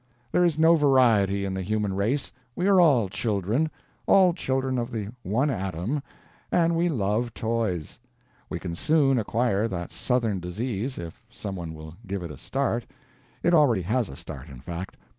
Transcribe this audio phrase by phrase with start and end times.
[0.31, 2.31] There is no variety in the human race.
[2.55, 3.69] We are all children,
[4.07, 6.01] all children of the one Adam,
[6.51, 7.99] and we love toys.
[8.49, 12.87] We can soon acquire that Southern disease if some one will give it a start.
[13.43, 14.97] It already has a start, in fact.